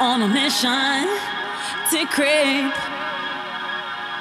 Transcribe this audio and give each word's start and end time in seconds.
on 0.00 0.20
a 0.20 0.28
mission 0.28 1.08
to 1.90 2.04
creep. 2.12 2.72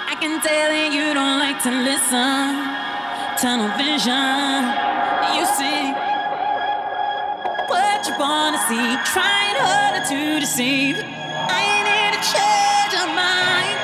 I 0.07 0.15
can 0.21 0.39
tell 0.39 0.69
that 0.71 0.89
you 0.93 1.13
don't 1.13 1.39
like 1.39 1.59
to 1.67 1.71
listen. 1.84 2.63
Tunnel 3.36 3.67
vision, 3.76 4.63
you 5.36 5.43
see 5.43 5.91
what 7.67 8.07
you 8.07 8.15
wanna 8.17 8.59
see, 8.71 8.88
trying 9.11 9.57
harder 9.59 10.03
to 10.07 10.39
deceive. 10.39 10.95
I 10.95 11.59
ain't 11.59 11.88
here 11.91 12.11
to 12.15 12.21
change 12.23 12.91
your 12.95 13.11
mind, 13.11 13.76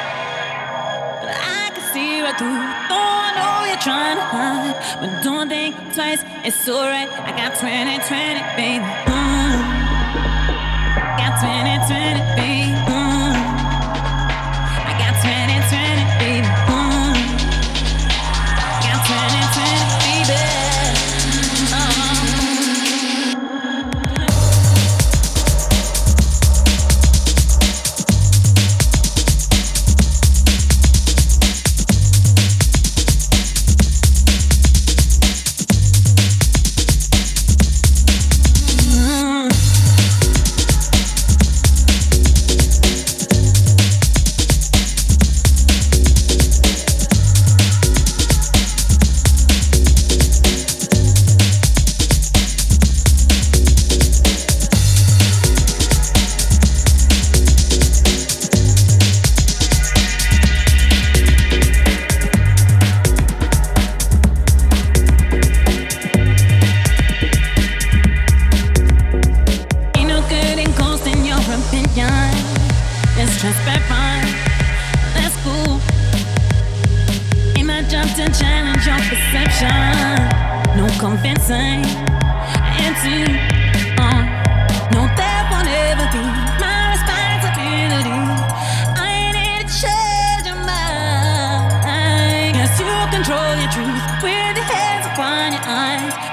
but 1.20 1.36
I 1.36 1.76
can 1.76 1.84
see 1.92 2.22
right 2.22 2.38
through. 2.38 2.56
I 2.56 3.36
know 3.36 3.68
you're 3.68 3.84
trying 3.84 4.16
to 4.16 4.24
hide, 4.24 4.80
but 5.02 5.24
don't 5.24 5.50
think 5.50 5.76
twice. 5.94 6.24
It's 6.46 6.70
alright. 6.70 7.10
I 7.12 7.32
got 7.36 7.60
20, 7.60 8.00
20, 8.08 8.40
baby. 8.56 8.86
Mm. 9.12 9.71
Got 11.42 11.88
20, 11.88 12.61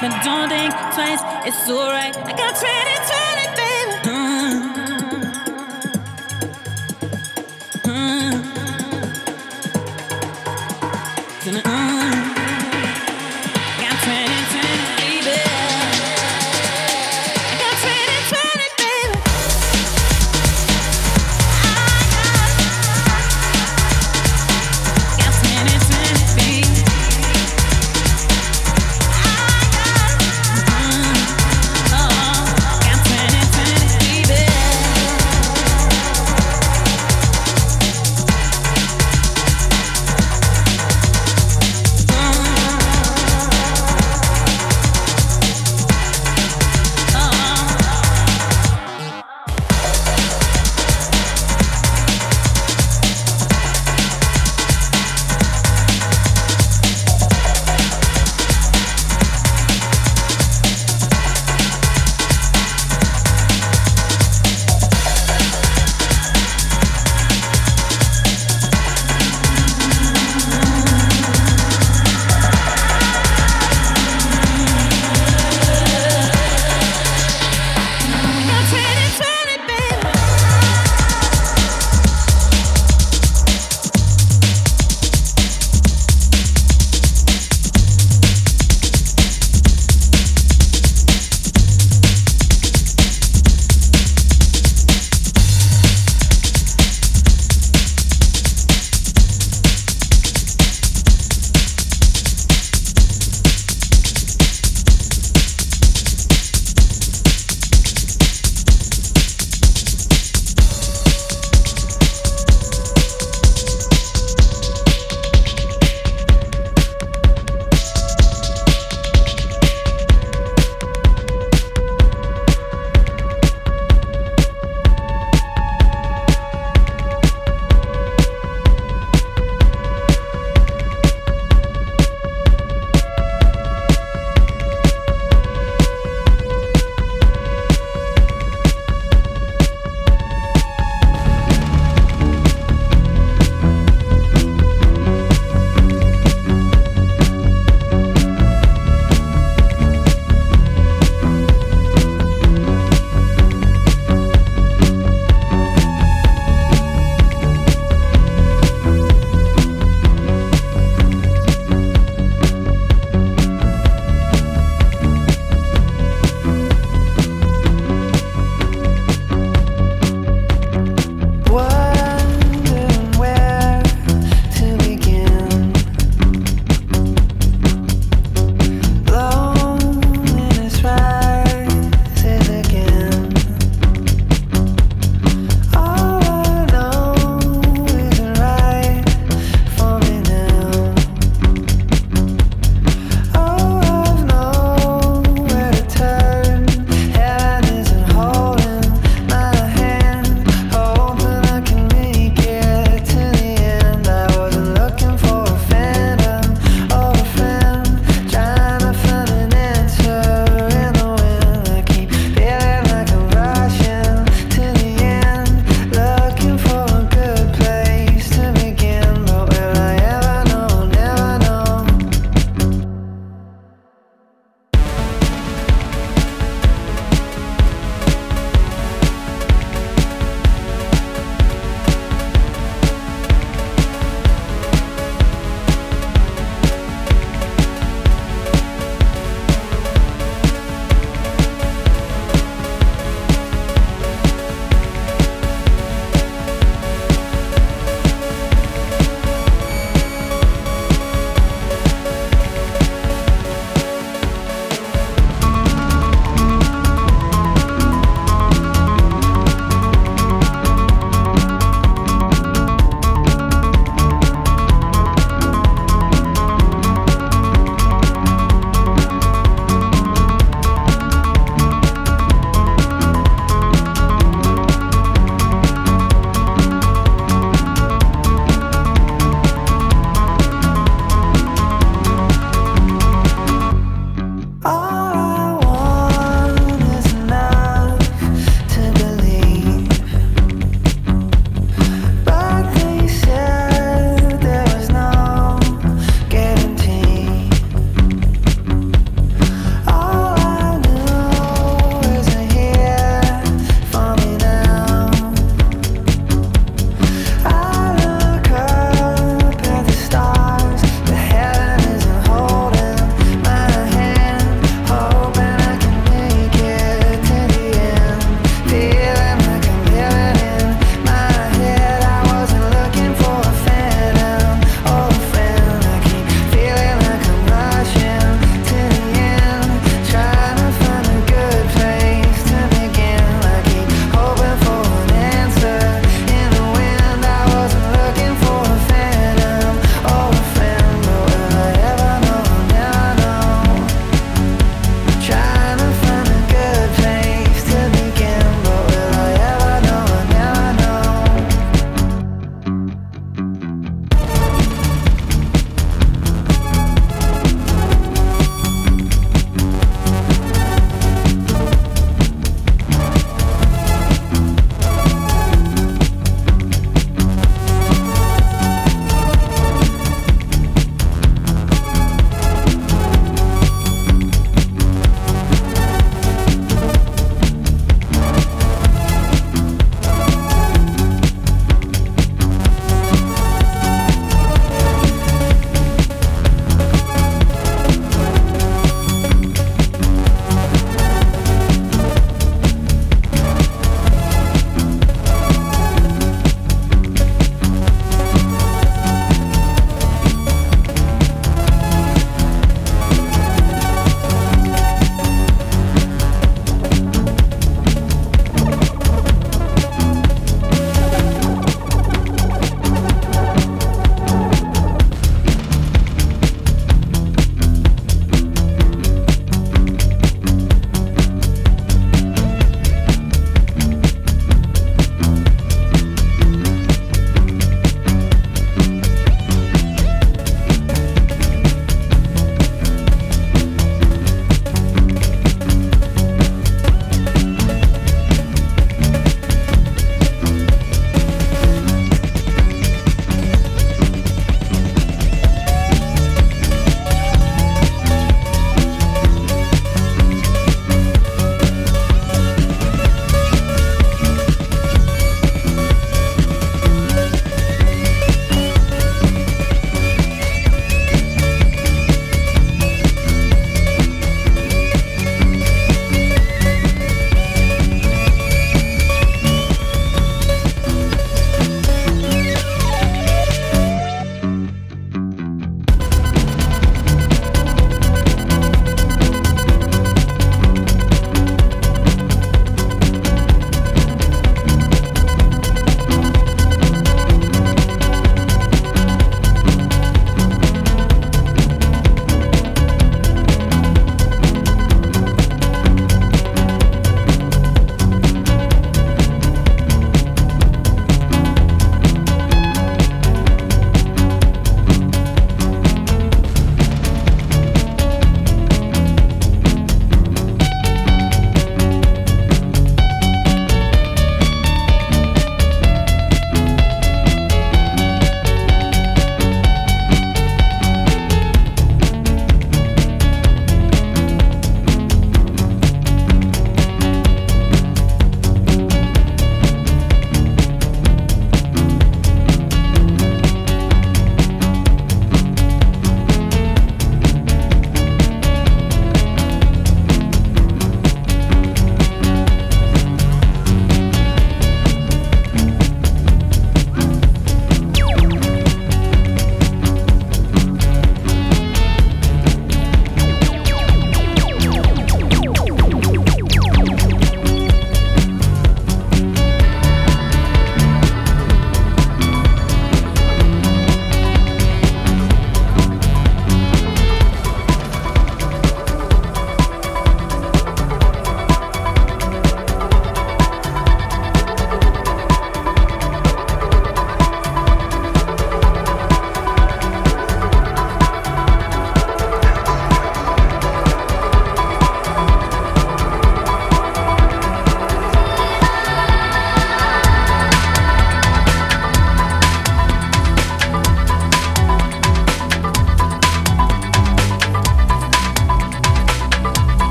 But 0.00 0.12
don't 0.22 0.50
think 0.50 0.72
twice, 0.92 1.22
it's 1.48 1.70
alright. 1.70 2.14
I 2.16 2.32
got 2.36 2.52
20, 2.52 3.46
20 3.48 3.55